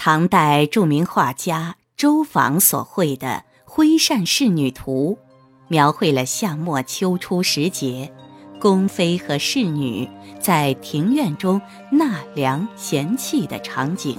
[0.00, 3.26] 唐代著名画家周昉所绘的
[3.64, 5.18] 《徽扇仕女图》，
[5.66, 8.12] 描绘了夏末秋初时节，
[8.60, 10.08] 宫妃和侍女
[10.40, 14.16] 在庭院中纳凉闲憩的场景。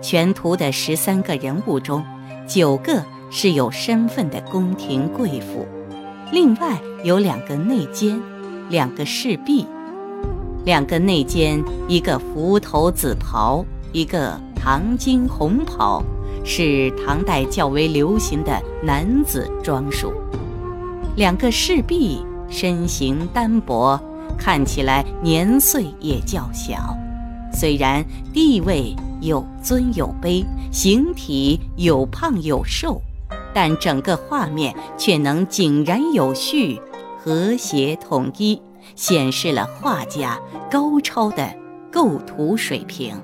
[0.00, 2.02] 全图的十三个人物中，
[2.48, 5.68] 九个是有身份的宫廷贵妇，
[6.32, 8.18] 另外有两个内监，
[8.70, 9.66] 两个侍婢。
[10.64, 13.62] 两个内监，一个幞头紫袍，
[13.92, 14.40] 一个。
[14.64, 16.00] 唐巾红袍
[16.44, 20.12] 是唐代较为流行的男子装束。
[21.16, 24.00] 两个侍婢身形单薄，
[24.38, 26.96] 看起来年岁也较小，
[27.52, 33.02] 虽然地位有尊有卑，形体有胖有瘦，
[33.52, 36.80] 但整个画面却能井然有序、
[37.18, 38.62] 和谐统一，
[38.94, 40.38] 显示了画家
[40.70, 41.52] 高超的
[41.90, 43.16] 构图水平。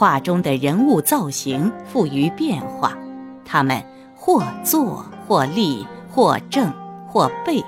[0.00, 2.96] 画中的人物造型富于变化，
[3.44, 3.84] 他们
[4.16, 6.72] 或坐或立，或正
[7.06, 7.62] 或背，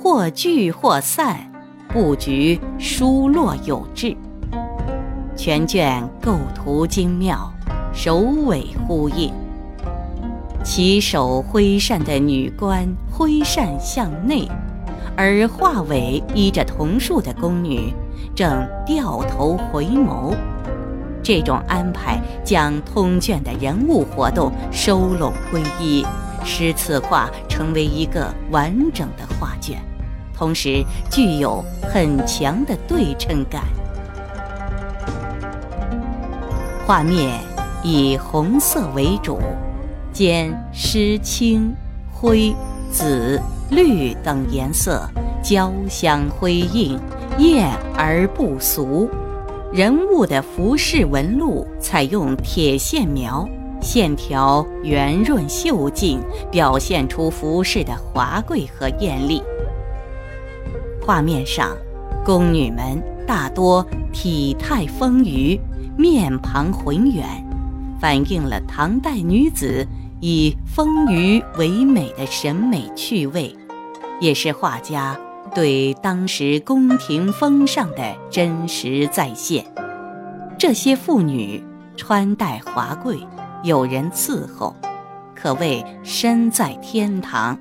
[0.00, 1.50] 或聚或散，
[1.88, 4.16] 布局疏落有致。
[5.34, 7.52] 全卷构图精妙，
[7.92, 9.32] 首尾呼应。
[10.62, 14.48] 起手挥扇的女官挥扇向内，
[15.16, 17.92] 而画尾依着桐树的宫女
[18.32, 20.36] 正掉头回眸。
[21.24, 26.04] 这种安排将通卷的人物活动收拢归一，
[26.44, 29.78] 使此画成为一个完整的画卷，
[30.36, 33.64] 同时具有很强的对称感。
[36.86, 37.40] 画面
[37.82, 39.40] 以红色为主，
[40.12, 41.74] 兼湿青、
[42.12, 42.54] 灰、
[42.92, 45.08] 紫、绿等颜色
[45.42, 47.00] 交相辉映，
[47.38, 49.08] 艳而不俗。
[49.74, 53.44] 人物的服饰纹路采用铁线描，
[53.82, 59.42] 线条圆润秀净，表现出服饰的华贵和艳丽。
[61.04, 61.76] 画面上，
[62.24, 65.58] 宫女们大多体态丰腴，
[65.98, 67.26] 面庞浑圆，
[68.00, 69.84] 反映了唐代女子
[70.20, 73.52] 以丰腴为美的审美趣味，
[74.20, 75.18] 也是画家。
[75.54, 77.98] 对当时宫廷风尚的
[78.28, 79.64] 真实再现，
[80.58, 81.64] 这些妇女
[81.96, 83.18] 穿戴华贵，
[83.62, 84.74] 有人伺候，
[85.32, 87.56] 可谓身在天堂，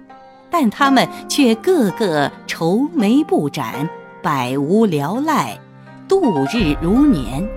[0.49, 3.87] 但她们却个个愁眉不展，
[4.23, 5.59] 百无聊赖，
[6.07, 7.47] 度日如年，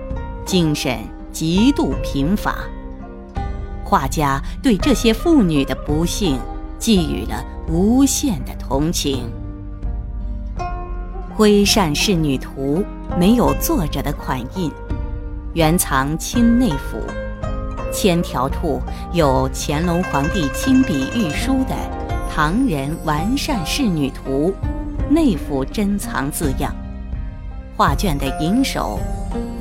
[0.45, 0.99] 精神
[1.31, 2.59] 极度贫乏。
[3.83, 6.37] 画家对这些妇女的不幸
[6.77, 9.25] 寄予了无限的同情。
[11.37, 12.83] 《归善仕女图》
[13.15, 14.71] 没有作者的款印，
[15.53, 16.97] 原藏清内府。
[17.93, 18.81] 千条处
[19.13, 21.75] 有乾隆皇帝亲笔御书的
[22.33, 24.51] “唐人完善仕女图”，
[25.11, 26.75] 内府珍藏字样。
[27.75, 28.99] 画卷的银首，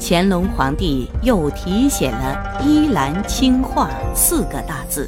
[0.01, 5.07] 乾隆皇帝又题写了“依兰青画”四个大字，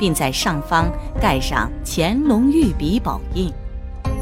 [0.00, 0.90] 并在上方
[1.20, 3.52] 盖上乾隆御笔宝印，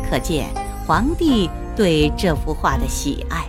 [0.07, 0.47] 可见
[0.87, 1.49] 皇帝。
[1.81, 3.47] 对这幅画的喜爱，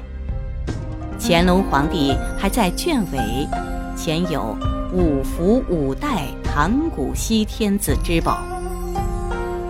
[1.19, 3.19] 乾隆皇帝还在卷尾
[3.93, 4.55] 前有
[4.93, 8.37] 五福五代唐古稀天子之宝、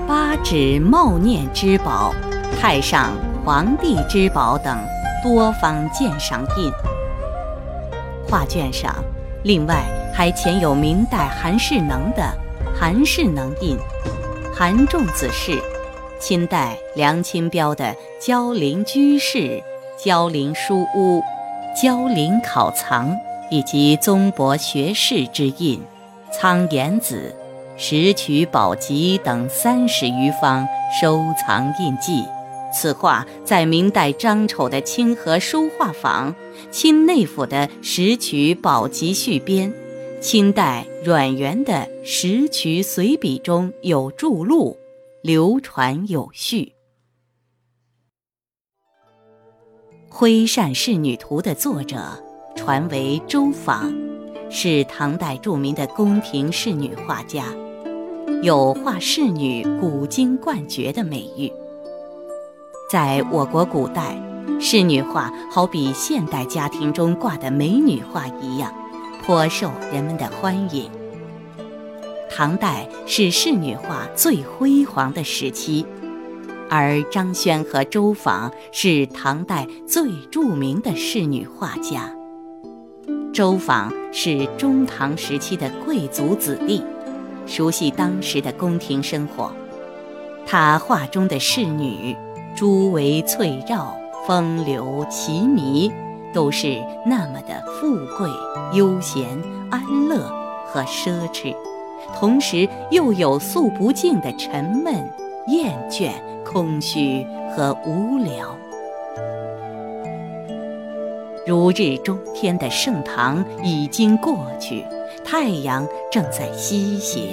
[0.08, 2.14] 八指茂念之宝、
[2.62, 3.10] 太上
[3.44, 4.78] 皇帝之宝等
[5.24, 6.72] 多方鉴赏印。
[8.30, 8.94] 画卷上
[9.42, 9.84] 另外
[10.14, 12.22] 还前有明代韩世能的
[12.80, 13.76] 韩世能印、
[14.54, 15.60] 韩仲子式。
[16.22, 19.62] 清代梁清标的焦陵居士、
[19.98, 21.22] 焦陵书屋、
[21.82, 23.18] 焦陵考藏
[23.50, 25.82] 以及宗伯学士之印，
[26.32, 27.36] 苍岩子、
[27.76, 30.68] 石渠宝笈等三十余方
[31.02, 32.24] 收藏印记。
[32.72, 36.34] 此画在明代张丑的清河书画坊、
[36.70, 39.74] 清内府的石渠宝笈续编、
[40.22, 44.78] 清代阮元的石渠随笔中有注录。
[45.24, 46.74] 流传有序，
[50.12, 51.98] 《徽善仕女图》的作者
[52.56, 53.94] 传为周昉，
[54.50, 57.46] 是唐代著名的宫廷仕女画家，
[58.42, 61.54] 有画仕女古今冠绝的美誉。
[62.90, 64.20] 在我国古代，
[64.60, 68.74] 仕女画好比现代家庭中挂的美女画一样，
[69.24, 71.01] 颇受人们的欢迎。
[72.34, 75.86] 唐代是仕女画最辉煌的时期，
[76.70, 82.10] 而张轩和周昉是唐代最著名的仕女画家。
[83.34, 86.82] 周访是中唐时期的贵族子弟，
[87.46, 89.52] 熟悉当时的宫廷生活。
[90.46, 92.16] 他画中的仕女，
[92.56, 93.94] 珠围翠绕，
[94.26, 95.92] 风流奇靡，
[96.34, 98.30] 都是那么的富贵、
[98.74, 99.26] 悠闲、
[99.70, 100.32] 安乐
[100.66, 101.54] 和奢侈，
[102.16, 104.94] 同时又有诉不尽的沉闷、
[105.48, 106.12] 厌倦、
[106.44, 107.26] 空虚
[107.56, 108.56] 和无聊。
[111.48, 114.86] 如日中天的盛唐已经过去，
[115.24, 117.32] 太阳正在西斜。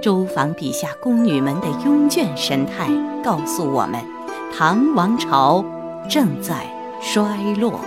[0.00, 2.88] 周访笔下宫女们的慵倦神态，
[3.24, 4.00] 告诉我们，
[4.56, 5.64] 唐王朝
[6.08, 6.64] 正在
[7.02, 7.80] 衰落。